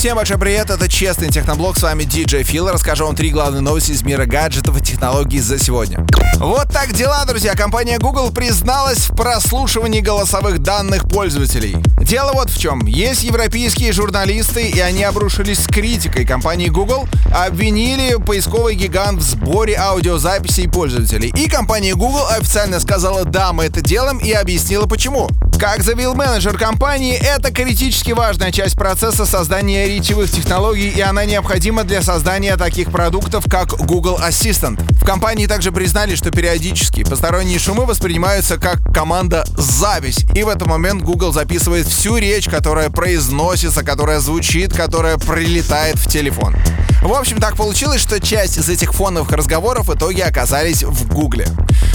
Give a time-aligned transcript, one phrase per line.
[0.00, 2.70] Всем большой привет, это Честный Техноблог, с вами DJ Фил.
[2.70, 6.06] Расскажу вам три главные новости из мира гаджетов и технологий за сегодня.
[6.38, 7.52] Вот так дела, друзья.
[7.52, 11.76] Компания Google призналась в прослушивании голосовых данных пользователей.
[12.00, 12.86] Дело вот в чем.
[12.86, 17.06] Есть европейские журналисты, и они обрушились с критикой компании Google,
[17.36, 21.30] обвинили поисковый гигант в сборе аудиозаписей пользователей.
[21.36, 25.28] И компания Google официально сказала «да, мы это делаем» и объяснила почему.
[25.58, 31.84] Как заявил менеджер компании, это критически важная часть процесса создания речевых технологий, и она необходима
[31.84, 34.80] для создания таких продуктов, как Google Assistant.
[35.00, 40.66] В компании также признали, что периодически посторонние шумы воспринимаются как команда «запись», и в этот
[40.66, 46.56] момент Google записывает всю речь, которая произносится, которая звучит, которая прилетает в телефон.
[47.02, 51.46] В общем, так получилось, что часть из этих фоновых разговоров в итоге оказались в Гугле.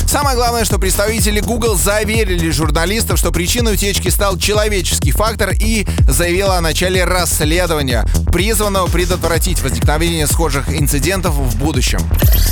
[0.05, 6.57] Самое главное, что представители Google заверили журналистов, что причиной утечки стал человеческий фактор и заявила
[6.57, 11.99] о начале расследования, призванного предотвратить возникновение схожих инцидентов в будущем.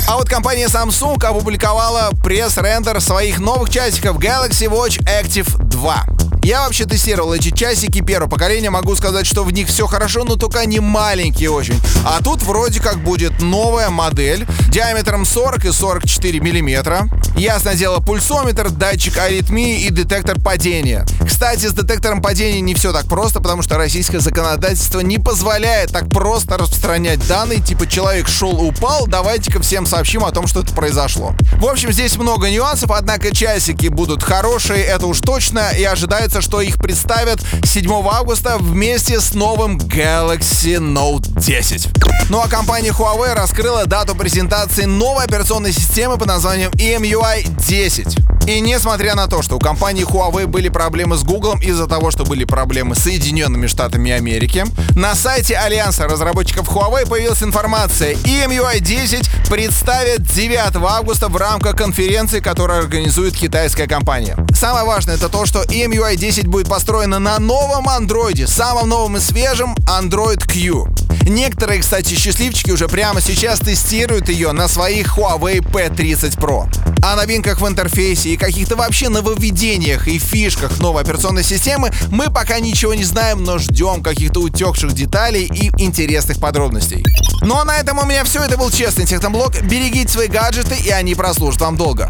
[0.08, 6.13] А вот компания Samsung опубликовала пресс-рендер своих новых часиков Galaxy Watch Active 2.
[6.44, 10.36] Я вообще тестировал эти часики первого поколения, могу сказать, что в них все хорошо, но
[10.36, 11.80] только они маленькие очень.
[12.04, 17.08] А тут вроде как будет новая модель диаметром 40 и 44 миллиметра.
[17.34, 21.06] Ясно дело, пульсометр, датчик аритмии и детектор падения.
[21.26, 26.10] Кстати, с детектором падения не все так просто, потому что российское законодательство не позволяет так
[26.10, 31.34] просто распространять данные, типа человек шел упал, давайте-ка всем сообщим о том, что это произошло.
[31.54, 36.40] В общем, здесь много нюансов, однако часики будут хорошие, это уж точно, и ожидается ожидается,
[36.40, 41.88] что их представят 7 августа вместе с новым Galaxy Note 10.
[42.28, 48.33] Ну а компания Huawei раскрыла дату презентации новой операционной системы под названием EMUI 10.
[48.46, 52.24] И несмотря на то, что у компании Huawei были проблемы с Google из-за того, что
[52.24, 58.12] были проблемы с Соединенными Штатами Америки, на сайте Альянса разработчиков Huawei появилась информация.
[58.14, 64.36] EMUI 10 представят 9 августа в рамках конференции, которую организует китайская компания.
[64.54, 69.20] Самое важное это то, что EMUI 10 будет построена на новом андроиде, самом новом и
[69.20, 70.93] свежем Android Q.
[71.26, 76.68] Некоторые, кстати, счастливчики уже прямо сейчас тестируют ее на своих Huawei P30 Pro.
[77.02, 82.60] О новинках в интерфейсе и каких-то вообще нововведениях и фишках новой операционной системы мы пока
[82.60, 87.04] ничего не знаем, но ждем каких-то утекших деталей и интересных подробностей.
[87.40, 88.42] Ну а на этом у меня все.
[88.42, 89.60] Это был Честный Техноблог.
[89.62, 92.08] Берегите свои гаджеты, и они прослужат вам долго.